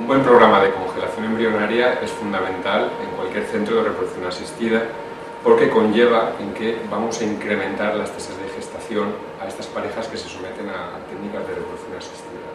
Un 0.00 0.06
buen 0.06 0.22
programa 0.22 0.62
de 0.62 0.72
congelación 0.72 1.26
embrionaria 1.26 2.00
es 2.02 2.10
fundamental 2.10 2.90
en 3.04 3.16
cualquier 3.16 3.44
centro 3.44 3.76
de 3.76 3.82
reproducción 3.82 4.26
asistida 4.26 4.84
porque 5.44 5.68
conlleva 5.68 6.32
en 6.40 6.54
que 6.54 6.78
vamos 6.90 7.20
a 7.20 7.24
incrementar 7.24 7.94
las 7.96 8.10
tasas 8.10 8.34
de 8.38 8.48
gestación 8.48 9.08
a 9.42 9.46
estas 9.46 9.66
parejas 9.66 10.08
que 10.08 10.16
se 10.16 10.26
someten 10.26 10.70
a 10.70 10.96
técnicas 11.10 11.46
de 11.46 11.54
reproducción 11.54 11.98
asistida. 11.98 12.48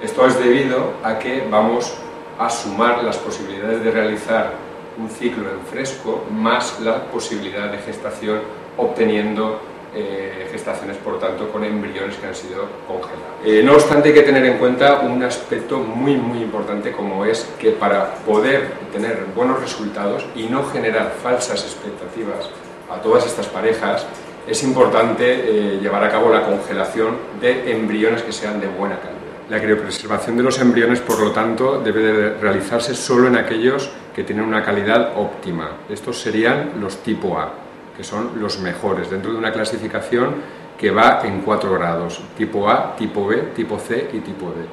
Esto 0.00 0.24
es 0.24 0.38
debido 0.38 0.92
a 1.02 1.18
que 1.18 1.44
vamos 1.50 1.98
a 2.38 2.48
sumar 2.48 3.02
las 3.02 3.16
posibilidades 3.16 3.82
de 3.82 3.90
realizar 3.90 4.52
un 4.98 5.10
ciclo 5.10 5.50
en 5.50 5.60
fresco 5.62 6.26
más 6.30 6.78
la 6.78 7.06
posibilidad 7.06 7.72
de 7.72 7.78
gestación 7.78 8.38
obteniendo 8.76 9.60
eh, 9.94 10.48
gestaciones, 10.52 10.96
por 10.98 11.18
tanto, 11.18 11.48
con 11.50 11.64
embriones 11.64 12.16
que 12.16 12.26
han 12.26 12.34
sido 12.34 12.66
congelados. 12.86 13.38
Eh, 13.44 13.62
no 13.64 13.74
obstante, 13.74 14.08
hay 14.08 14.14
que 14.14 14.22
tener 14.22 14.44
en 14.44 14.58
cuenta 14.58 15.00
un 15.00 15.22
aspecto 15.22 15.78
muy, 15.78 16.16
muy 16.16 16.42
importante 16.42 16.92
como 16.92 17.24
es 17.24 17.48
que 17.58 17.70
para 17.70 18.14
poder 18.16 18.68
tener 18.92 19.24
buenos 19.34 19.60
resultados 19.60 20.26
y 20.34 20.44
no 20.44 20.64
generar 20.64 21.12
falsas 21.22 21.62
expectativas 21.62 22.50
a 22.90 23.00
todas 23.00 23.26
estas 23.26 23.46
parejas, 23.46 24.06
es 24.46 24.62
importante 24.62 25.24
eh, 25.24 25.78
llevar 25.80 26.04
a 26.04 26.10
cabo 26.10 26.32
la 26.32 26.44
congelación 26.44 27.16
de 27.40 27.72
embriones 27.72 28.22
que 28.22 28.32
sean 28.32 28.60
de 28.60 28.66
buena 28.66 28.96
calidad. 28.96 29.18
La 29.50 29.60
criopreservación 29.60 30.36
de 30.36 30.42
los 30.42 30.58
embriones, 30.58 31.00
por 31.00 31.18
lo 31.18 31.32
tanto, 31.32 31.80
debe 31.80 32.02
de 32.02 32.34
realizarse 32.34 32.94
solo 32.94 33.28
en 33.28 33.36
aquellos 33.36 33.90
que 34.14 34.24
tienen 34.24 34.44
una 34.44 34.62
calidad 34.62 35.12
óptima. 35.16 35.78
Estos 35.88 36.20
serían 36.20 36.72
los 36.80 36.98
tipo 36.98 37.38
A, 37.38 37.67
que 37.98 38.04
son 38.04 38.30
los 38.40 38.60
mejores, 38.60 39.10
dentro 39.10 39.32
de 39.32 39.38
una 39.38 39.52
clasificación 39.52 40.36
que 40.78 40.92
va 40.92 41.20
en 41.24 41.40
cuatro 41.40 41.74
grados, 41.74 42.22
tipo 42.36 42.70
A, 42.70 42.94
tipo 42.94 43.26
B, 43.26 43.48
tipo 43.56 43.76
C 43.76 44.10
y 44.12 44.20
tipo 44.20 44.46
D. 44.46 44.64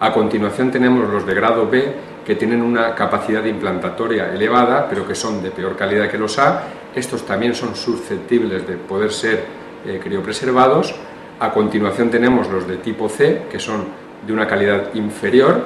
A 0.00 0.12
continuación 0.12 0.70
tenemos 0.70 1.08
los 1.08 1.24
de 1.24 1.34
grado 1.34 1.66
B, 1.66 1.94
que 2.26 2.34
tienen 2.34 2.60
una 2.60 2.94
capacidad 2.94 3.42
implantatoria 3.42 4.34
elevada, 4.34 4.86
pero 4.86 5.08
que 5.08 5.14
son 5.14 5.42
de 5.42 5.50
peor 5.50 5.76
calidad 5.76 6.10
que 6.10 6.18
los 6.18 6.38
A. 6.38 6.64
Estos 6.94 7.24
también 7.24 7.54
son 7.54 7.74
susceptibles 7.74 8.66
de 8.66 8.76
poder 8.76 9.10
ser 9.10 9.44
eh, 9.86 9.98
criopreservados. 10.02 10.94
A 11.40 11.50
continuación 11.52 12.10
tenemos 12.10 12.50
los 12.50 12.68
de 12.68 12.76
tipo 12.76 13.08
C, 13.08 13.44
que 13.50 13.58
son 13.58 13.86
de 14.26 14.32
una 14.32 14.46
calidad 14.46 14.92
inferior. 14.94 15.62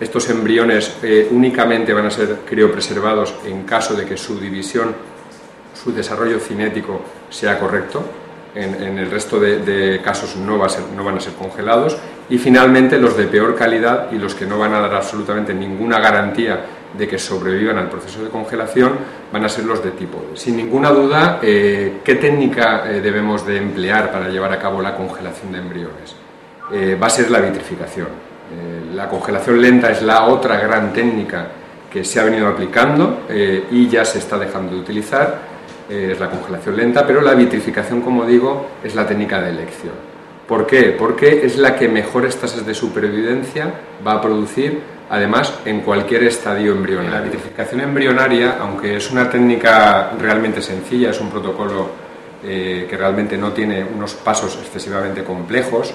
Estos 0.00 0.28
embriones 0.30 0.98
eh, 1.04 1.28
únicamente 1.30 1.94
van 1.94 2.06
a 2.06 2.10
ser 2.10 2.40
criopreservados 2.44 3.36
en 3.44 3.62
caso 3.62 3.94
de 3.94 4.04
que 4.04 4.16
su 4.16 4.40
división, 4.40 4.94
su 5.82 5.92
desarrollo 5.92 6.38
cinético 6.38 7.00
sea 7.30 7.58
correcto. 7.58 8.04
En, 8.54 8.98
el 8.98 9.10
resto 9.10 9.38
de, 9.38 10.00
casos 10.02 10.34
no, 10.36 10.58
va 10.58 10.64
a 10.64 10.68
ser, 10.70 10.84
no 10.96 11.04
van 11.04 11.18
a 11.18 11.20
ser 11.20 11.34
congelados. 11.34 11.96
Y 12.30 12.38
finalmente 12.38 12.98
los 12.98 13.14
de 13.16 13.26
peor 13.26 13.54
calidad 13.54 14.10
y 14.10 14.16
los 14.16 14.34
que 14.34 14.46
no 14.46 14.58
van 14.58 14.72
a 14.72 14.80
dar 14.80 14.94
absolutamente 14.94 15.52
ninguna 15.52 16.00
garantía 16.00 16.64
de 16.96 17.06
que 17.06 17.18
sobrevivan 17.18 17.78
al 17.78 17.88
proceso 17.88 18.22
de 18.22 18.30
congelación 18.30 18.92
van 19.32 19.44
a 19.44 19.48
ser 19.48 19.64
los 19.64 19.82
de 19.82 19.90
tipo. 19.90 20.24
Sin 20.34 20.56
ninguna 20.56 20.90
duda, 20.90 21.40
eh, 21.42 22.00
¿qué 22.04 22.14
técnica 22.16 22.90
eh, 22.90 23.00
debemos 23.00 23.46
de 23.46 23.58
emplear 23.58 24.10
para 24.10 24.28
llevar 24.28 24.52
a 24.52 24.58
cabo 24.58 24.80
la 24.80 24.94
congelación 24.96 25.52
de 25.52 25.58
embriones? 25.58 26.16
Eh, 26.72 26.98
va 27.00 27.06
a 27.06 27.10
ser 27.10 27.30
la 27.30 27.40
vitrificación. 27.40 28.08
La 28.94 29.08
congelación 29.08 29.60
lenta 29.60 29.90
es 29.90 30.02
la 30.02 30.26
otra 30.26 30.58
gran 30.60 30.92
técnica 30.92 31.48
que 31.90 32.04
se 32.04 32.20
ha 32.20 32.24
venido 32.24 32.46
aplicando 32.46 33.22
y 33.28 33.88
ya 33.88 34.04
se 34.04 34.18
está 34.18 34.38
dejando 34.38 34.72
de 34.72 34.80
utilizar, 34.80 35.40
es 35.88 36.18
la 36.18 36.30
congelación 36.30 36.76
lenta, 36.76 37.06
pero 37.06 37.20
la 37.20 37.34
vitrificación, 37.34 38.00
como 38.00 38.24
digo, 38.24 38.66
es 38.82 38.94
la 38.94 39.06
técnica 39.06 39.40
de 39.40 39.50
elección. 39.50 39.94
¿Por 40.46 40.66
qué? 40.66 40.94
Porque 40.96 41.44
es 41.44 41.56
la 41.56 41.74
que 41.74 41.88
mejores 41.88 42.36
tasas 42.36 42.64
de 42.64 42.74
supervivencia 42.74 43.72
va 44.06 44.12
a 44.12 44.20
producir, 44.20 44.80
además, 45.10 45.52
en 45.64 45.80
cualquier 45.80 46.24
estadio 46.24 46.72
embrionario. 46.72 47.10
La 47.10 47.20
vitrificación 47.20 47.80
embrionaria, 47.80 48.56
aunque 48.60 48.96
es 48.96 49.10
una 49.10 49.28
técnica 49.28 50.12
realmente 50.20 50.62
sencilla, 50.62 51.10
es 51.10 51.20
un 51.20 51.30
protocolo 51.30 52.06
que 52.42 52.96
realmente 52.96 53.36
no 53.36 53.52
tiene 53.52 53.84
unos 53.84 54.14
pasos 54.14 54.56
excesivamente 54.62 55.24
complejos, 55.24 55.92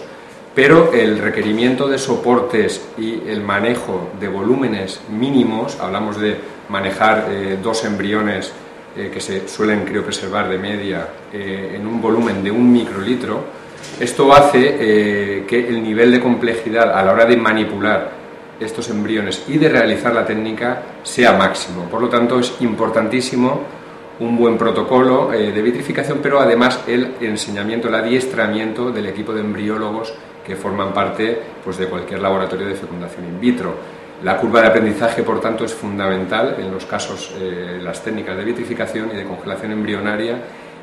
pero 0.53 0.91
el 0.91 1.18
requerimiento 1.18 1.88
de 1.88 1.97
soportes 1.97 2.90
y 2.97 3.22
el 3.28 3.41
manejo 3.41 4.09
de 4.19 4.28
volúmenes 4.28 5.00
mínimos, 5.09 5.80
hablamos 5.80 6.19
de 6.19 6.35
manejar 6.68 7.28
eh, 7.30 7.57
dos 7.62 7.85
embriones 7.85 8.51
eh, 8.96 9.09
que 9.13 9.19
se 9.19 9.47
suelen 9.47 9.85
criopreservar 9.85 10.50
de 10.50 10.57
media 10.57 11.07
eh, 11.31 11.74
en 11.75 11.88
un 11.88 12.02
volumen 12.02 12.44
de 12.44 12.52
un 12.52 12.72
microlitro, 12.72 13.62
esto 14.00 14.31
hace 14.34 15.44
que 15.47 15.68
el 15.68 15.81
nivel 15.81 16.12
de 16.12 16.19
complejidad 16.19 16.91
a 16.91 17.03
la 17.03 17.12
hora 17.12 17.25
de 17.25 17.35
manipular 17.35 18.12
estos 18.59 18.90
embriones 18.90 19.44
y 19.47 19.57
de 19.57 19.69
realizar 19.69 20.13
la 20.13 20.25
técnica 20.25 20.81
sea 21.03 21.34
máximo. 21.34 21.85
Por 21.85 22.01
lo 22.01 22.09
tanto, 22.09 22.40
es 22.40 22.56
importantísimo 22.62 23.62
un 24.19 24.38
buen 24.38 24.57
protocolo 24.57 25.30
de 25.30 25.62
vitrificación, 25.62 26.19
pero 26.22 26.40
además 26.40 26.81
el 26.88 27.16
enseñamiento, 27.22 27.90
el 27.90 27.96
adiestramiento 27.96 28.91
del 28.91 29.07
equipo 29.07 29.34
de 29.34 29.41
embriólogos 29.41 30.13
que 30.46 30.56
forman 30.56 30.94
parte 30.94 31.40
pues, 31.63 31.78
de 31.78 31.88
cualquier 31.88 32.22
laboratorio 32.22 32.68
de 32.68 32.75
fecundación 32.75 33.25
in 33.25 33.40
vitro. 33.40 33.75
La 34.23 34.37
curva 34.37 34.61
de 34.61 34.67
aprendizaje, 34.67 35.23
por 35.23 35.41
tanto, 35.41 35.65
es 35.65 35.73
fundamental 35.73 36.57
en 36.59 36.71
los 36.71 36.85
casos, 36.85 37.33
eh, 37.39 37.79
las 37.81 38.03
técnicas 38.03 38.37
de 38.37 38.43
vitrificación 38.43 39.09
y 39.13 39.17
de 39.17 39.23
congelación 39.23 39.71
embrionaria 39.71 40.37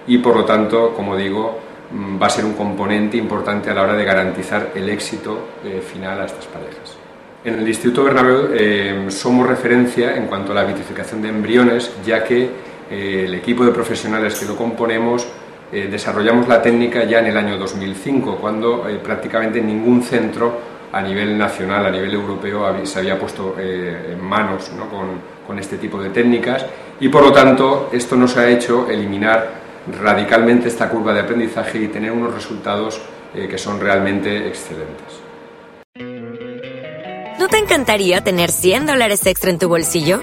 y, 0.06 0.19
por 0.19 0.37
lo 0.37 0.44
tanto, 0.44 0.93
como 0.94 1.16
digo, 1.16 1.59
mm, 1.93 2.21
va 2.21 2.26
a 2.26 2.31
ser 2.31 2.44
un 2.44 2.54
componente 2.54 3.16
importante 3.16 3.71
a 3.71 3.75
la 3.75 3.82
hora 3.82 3.94
de 3.94 4.04
garantizar 4.04 4.71
el 4.75 4.88
éxito 4.88 5.50
eh, 5.65 5.81
final 5.81 6.21
a 6.21 6.26
estas 6.26 6.47
parejas. 6.47 6.97
En 7.44 7.54
el 7.54 7.69
Instituto 7.69 8.04
Bernabéu 8.04 8.49
eh, 8.53 9.06
somos 9.09 9.47
referencia 9.47 10.16
en 10.16 10.26
cuanto 10.26 10.53
a 10.53 10.56
la 10.56 10.65
vitrificación 10.65 11.22
de 11.22 11.28
embriones, 11.28 11.93
ya 12.05 12.25
que 12.25 12.50
el 12.91 13.34
equipo 13.34 13.65
de 13.65 13.70
profesionales 13.70 14.38
que 14.38 14.47
lo 14.47 14.56
componemos 14.56 15.28
eh, 15.70 15.87
desarrollamos 15.91 16.49
la 16.49 16.62
técnica 16.62 17.05
ya 17.05 17.19
en 17.19 17.26
el 17.26 17.37
año 17.37 17.59
2005, 17.59 18.37
cuando 18.37 18.88
eh, 18.88 18.99
prácticamente 19.05 19.60
ningún 19.60 20.03
centro 20.03 20.78
a 20.93 21.00
nivel 21.00 21.37
nacional, 21.37 21.87
a 21.87 21.91
nivel 21.91 22.12
europeo, 22.15 22.84
se 22.84 22.99
había 22.99 23.19
puesto 23.19 23.56
eh, 23.59 24.12
en 24.12 24.25
manos 24.25 24.71
con, 24.91 25.21
con, 25.47 25.59
este 25.59 25.76
tipo 25.78 26.00
de 26.00 26.10
técnicas 26.10 26.65
y 27.00 27.09
por 27.09 27.22
lo 27.22 27.32
tanto 27.32 27.91
esto 27.93 28.16
nos 28.16 28.37
ha 28.37 28.49
hecho 28.49 28.88
eliminar 28.88 29.59
radicalmente 30.03 30.69
esta 30.69 30.88
curva 30.88 31.12
de 31.12 31.21
aprendizaje 31.21 31.78
y 31.78 31.88
tener 31.88 32.12
unos 32.12 32.34
resultados 32.34 33.00
que 33.32 33.59
son 33.59 33.78
realmente 33.78 34.49
excelentes. 34.49 35.21
¿No 37.38 37.49
te 37.49 37.59
encantaría 37.59 38.20
tener 38.22 38.50
100 38.50 38.87
dólares 38.87 39.25
extra 39.26 39.50
en 39.50 39.59
tu 39.59 39.69
bolsillo? 39.69 40.22